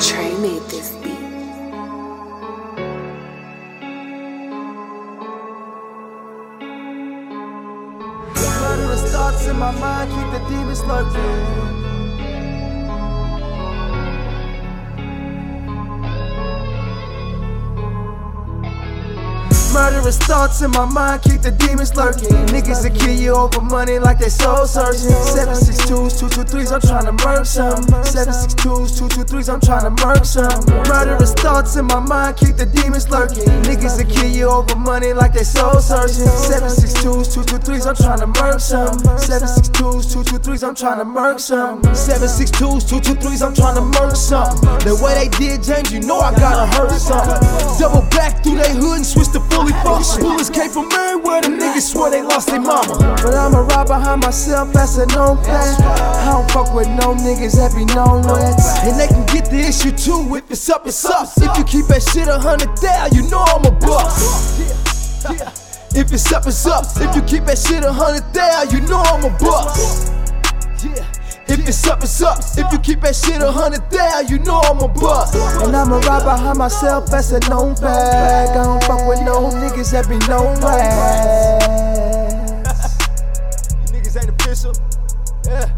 Trey 0.00 0.32
made 0.38 0.62
this 0.70 0.94
beat. 1.02 1.18
Murderous 8.60 9.12
thoughts 9.12 9.46
in 9.48 9.58
my 9.58 9.72
mind 9.72 10.10
keep 10.10 10.30
the 10.32 10.48
demons 10.48 10.84
lurking. 10.84 11.87
Murderous 19.78 20.18
thoughts 20.18 20.60
in 20.60 20.72
my 20.72 20.84
mind 20.84 21.22
keep 21.22 21.40
the 21.40 21.52
demons 21.52 21.94
lurking. 21.94 22.34
Niggas 22.50 22.82
that 22.82 22.98
kill 22.98 23.14
you 23.14 23.30
over 23.30 23.60
money 23.60 24.00
like 24.00 24.18
they 24.18 24.28
soul 24.28 24.66
searching. 24.66 25.14
762s, 25.14 26.18
223s, 26.18 26.72
I'm 26.74 26.80
trying 26.82 27.06
to 27.06 27.14
murk 27.22 27.46
some. 27.46 27.86
762s, 28.02 28.98
223s, 28.98 29.48
I'm 29.54 29.60
trying 29.60 29.86
to 29.86 29.94
murk 30.02 30.24
some. 30.24 30.58
Murderous 30.90 31.32
thoughts 31.34 31.76
in 31.76 31.86
my 31.86 32.00
mind 32.00 32.36
keep 32.38 32.56
the 32.56 32.66
demons 32.66 33.08
lurking. 33.08 33.46
Niggas 33.70 34.02
that 34.02 34.10
kill 34.10 34.26
you 34.26 34.50
over 34.50 34.74
money 34.74 35.12
like 35.12 35.32
they 35.32 35.46
soul 35.46 35.78
searching. 35.78 36.26
762s, 36.26 37.30
223s, 37.38 37.86
I'm 37.86 37.94
trying 37.94 38.18
to 38.18 38.26
murk 38.26 38.58
some. 38.58 38.98
762s, 38.98 40.10
223s, 40.10 40.66
I'm 40.66 40.74
trying 40.74 40.98
to 40.98 41.04
murk 41.06 41.38
some. 41.38 41.82
762s, 41.94 42.82
223s, 42.82 43.46
I'm 43.46 43.54
trying 43.54 43.78
to 43.78 43.86
murk 43.94 44.16
some. 44.16 44.58
The 44.82 44.98
way 44.98 45.14
they 45.14 45.30
did 45.38 45.62
James, 45.62 45.92
you 45.94 46.00
know 46.02 46.18
I 46.18 46.34
gotta 46.34 46.66
hurt 46.74 46.90
some. 46.98 47.38
Double 47.78 48.02
back 48.10 48.42
through 48.42 48.58
they 48.58 48.74
hood 48.74 48.98
and 48.98 49.06
switch 49.06 49.30
to 49.38 49.40
fully 49.54 49.67
mama. 52.68 53.16
But 53.24 53.34
I'ma 53.34 53.64
ride 53.72 53.88
behind 53.88 54.20
myself, 54.22 54.72
that's 54.72 54.98
a 54.98 55.06
known 55.06 55.42
fact. 55.42 55.80
I 55.80 56.32
don't 56.32 56.50
fuck 56.52 56.74
with 56.74 56.88
no 56.88 57.16
niggas 57.16 57.56
that 57.56 57.72
be 57.72 57.88
known 57.96 58.22
rats. 58.28 58.84
And 58.84 59.00
they 59.00 59.08
can 59.08 59.24
get 59.26 59.48
the 59.48 59.60
issue 59.64 59.90
too. 59.90 60.36
If 60.36 60.50
it's 60.50 60.68
up, 60.68 60.86
it's 60.86 61.04
up. 61.04 61.28
If 61.38 61.56
you 61.56 61.64
keep 61.64 61.86
that 61.88 62.02
shit 62.02 62.28
a 62.28 62.38
hundred 62.38 62.76
down, 62.76 63.08
you 63.16 63.24
know 63.30 63.42
I'm 63.48 63.64
a 63.64 63.72
bust. 63.72 64.60
If 65.96 66.12
it's 66.12 66.30
up, 66.30 66.46
it's 66.46 66.66
up. 66.66 66.84
If 67.00 67.16
you 67.16 67.22
keep 67.22 67.44
that 67.46 67.58
shit 67.58 67.82
a 67.82 67.92
hundred 67.92 68.30
down, 68.32 68.70
you 68.70 68.80
know 68.86 69.00
I'm 69.00 69.24
a 69.24 69.30
bust. 69.40 70.12
If 71.48 71.66
it's 71.66 71.86
up, 71.88 72.02
it's 72.02 72.20
up. 72.20 72.38
If 72.58 72.70
you 72.70 72.78
keep 72.78 73.00
that 73.00 73.16
shit 73.16 73.40
a 73.40 73.50
hundred 73.50 73.88
down, 73.88 74.28
you 74.28 74.38
know 74.40 74.60
I'm 74.60 74.78
a 74.80 74.88
bust. 74.88 75.34
And 75.64 75.74
I'ma 75.74 75.96
ride 76.04 76.22
behind 76.22 76.58
myself, 76.58 77.10
that's 77.10 77.32
a 77.32 77.40
known 77.48 77.74
fact. 77.74 78.52
I 78.52 78.62
don't 78.62 78.84
fuck 78.84 79.08
with 79.08 79.22
no 79.22 79.48
niggas 79.48 79.92
that 79.92 80.06
be 80.08 80.18
known 80.28 80.60
rats. 80.60 81.47
Official. 84.64 84.72
Yeah. 85.46 85.76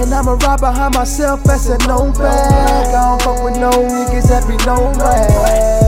And 0.00 0.14
I'ma 0.14 0.32
ride 0.32 0.60
behind 0.60 0.94
myself, 0.94 1.42
that's 1.44 1.68
a 1.68 1.78
known 1.86 2.12
fact. 2.14 2.88
I 2.88 2.92
don't 2.92 3.22
fuck 3.22 3.44
with 3.44 3.58
no 3.58 3.70
niggas 3.70 4.28
that 4.28 4.46
be 4.48 4.56
known 4.64 4.96
rats. 4.98 5.79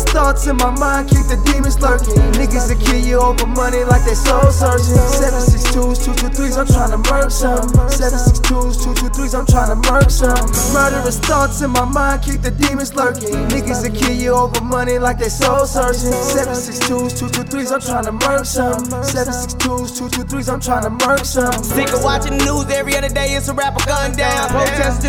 Murderous 0.00 0.12
thoughts 0.12 0.46
in 0.46 0.56
my 0.56 0.70
mind 0.70 1.10
keep 1.10 1.26
the 1.28 1.36
demons 1.44 1.78
lurking. 1.80 2.16
Niggas 2.32 2.68
that 2.68 2.80
kill 2.80 3.00
you 3.04 3.20
over 3.20 3.46
money 3.46 3.84
like 3.84 4.04
they 4.04 4.14
soul 4.14 4.50
searching. 4.50 4.96
762s, 4.96 6.00
223s, 6.08 6.56
I'm 6.56 6.66
trying 6.66 6.90
to 6.90 7.00
murk 7.10 7.30
some. 7.30 7.68
762s, 7.68 8.80
223s, 8.80 9.34
I'm 9.36 9.46
trying 9.46 9.68
to 9.68 9.76
murk 9.90 10.08
some. 10.10 10.48
Murderous 10.72 11.18
thoughts 11.20 11.60
in 11.60 11.70
my 11.70 11.84
mind 11.84 12.22
keep 12.22 12.40
the 12.40 12.50
demons 12.50 12.94
lurking. 12.94 13.34
Niggas 13.52 13.82
that 13.84 13.94
kill 13.94 14.16
you 14.16 14.32
over 14.32 14.60
money 14.64 14.98
like 14.98 15.18
they 15.18 15.28
soul 15.28 15.66
searching. 15.66 16.16
762s, 16.16 17.20
223s, 17.20 17.72
I'm 17.72 17.80
trying 17.80 18.04
to 18.08 18.12
murk 18.12 18.44
some. 18.46 18.80
762s, 19.04 20.00
223s, 20.00 20.48
I'm 20.48 20.60
trying 20.60 20.84
to 20.84 20.92
murk 21.04 21.24
some. 21.24 21.52
Sick 21.62 21.92
of 21.92 22.02
watching 22.02 22.38
the 22.38 22.44
news 22.44 22.70
every 22.72 22.96
other 22.96 23.12
day, 23.12 23.36
it's 23.36 23.48
a 23.48 23.54
rapper 23.54 23.84
gun 23.84 24.16
down. 24.16 24.48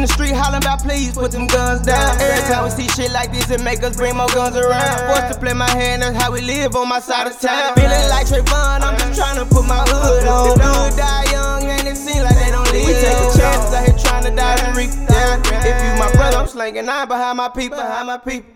Protest 0.02 0.20
in 0.20 0.26
the 0.26 0.30
street 0.30 0.38
hollering 0.38 0.64
about 0.64 0.82
please 0.82 1.14
put 1.14 1.32
them 1.32 1.46
guns 1.46 1.82
down. 1.86 2.18
Every 2.20 2.42
time 2.50 2.64
we 2.66 2.72
see 2.72 2.88
shit 2.90 3.12
like 3.12 3.32
this, 3.32 3.50
it 3.52 3.62
make 3.62 3.84
us 3.84 3.96
bring 3.96 4.18
more 4.18 4.28
guns 4.34 4.58
around. 4.58 4.98
Forced 5.06 5.34
to 5.34 5.40
play 5.40 5.54
my 5.54 5.70
hand, 5.70 6.02
that's 6.02 6.18
how 6.18 6.32
we 6.32 6.42
live 6.42 6.76
on 6.76 6.90
my 6.90 7.00
side 7.00 7.28
of 7.28 7.40
town. 7.40 7.76
Feeling 7.76 8.10
like 8.10 8.26
Trayvon, 8.26 8.82
I'm 8.82 8.98
just 8.98 9.20
trying 9.20 9.38
to 9.38 9.46
put 9.46 9.68
my 9.68 9.78
hood 9.86 10.28
on. 10.28 10.58
The 10.58 10.66
hood 10.66 10.98
die 10.98 11.32
young, 11.32 11.64
and 11.66 11.88
it 11.88 11.98
seems 11.98 12.24
like 12.24 12.34
they 12.34 12.50
don't 12.50 12.66
live. 12.72 12.88
We 12.88 12.94
taking 12.98 13.32
chances 13.38 13.74
out 13.74 13.86
here 13.86 13.98
trying 14.02 14.26
to 14.26 14.34
die 14.34 14.58
and 14.66 14.74
reap 14.76 14.90
down. 15.06 15.42
If 15.46 15.78
you 15.86 15.92
my 16.00 16.12
brother, 16.14 16.38
I'm 16.38 16.48
slinging 16.48 16.86
nine 16.86 17.08
behind 17.08 17.38
my 17.38 17.50
people, 17.50 17.78
behind 17.78 18.08
my 18.08 18.18
people. 18.18 18.50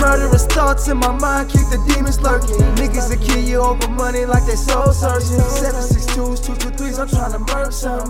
Murderous 0.00 0.46
thoughts 0.46 0.88
in 0.88 0.96
my 0.96 1.12
mind 1.12 1.50
keep 1.50 1.66
the 1.68 1.82
demons 1.88 2.20
lurking. 2.20 2.56
Niggas 2.76 3.10
that 3.10 3.20
kill 3.20 3.42
you 3.42 3.58
over 3.58 3.88
money 3.90 4.24
like 4.24 4.46
they 4.46 4.54
soul 4.54 4.92
searching. 4.92 5.36
762s, 5.36 6.40
223s, 6.46 6.98
I'm 6.98 7.08
trying 7.08 7.32
to 7.32 7.40
murk 7.52 7.72
some. 7.72 8.08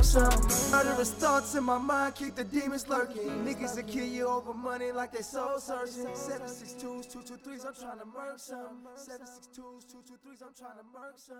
223s, 0.00 0.06
I'm 0.06 0.14
trying 0.14 0.30
to 0.30 0.40
murk 0.40 0.50
some. 0.50 0.70
Murderous 0.70 1.12
thoughts 1.12 1.54
in 1.54 1.64
my 1.64 1.78
mind 1.78 2.14
keep 2.14 2.34
the 2.34 2.44
demons 2.44 2.88
lurking. 2.88 3.44
Niggas 3.44 3.74
that 3.76 3.86
kill 3.86 4.06
you 4.06 4.26
over 4.28 4.54
money 4.54 4.92
like 4.92 5.12
they 5.12 5.22
soul 5.22 5.58
searching. 5.58 6.06
762s, 6.06 7.06
223s, 7.14 7.66
I'm 7.66 7.74
trying 7.74 7.98
to 7.98 8.06
murk 8.06 8.38
some. 8.38 8.86
762s, 8.96 9.86
223s, 9.86 10.42
I'm 10.42 10.54
trying 10.58 10.78
to 10.78 10.84
murk 10.92 11.18
some. 11.18 11.36